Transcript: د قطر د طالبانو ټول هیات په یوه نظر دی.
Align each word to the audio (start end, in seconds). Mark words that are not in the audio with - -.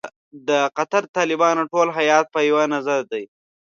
د 0.47 0.49
قطر 0.77 1.03
د 1.07 1.11
طالبانو 1.17 1.63
ټول 1.71 1.87
هیات 1.97 2.25
په 2.33 2.39
یوه 2.49 2.63
نظر 2.73 2.99
دی. 3.11 3.23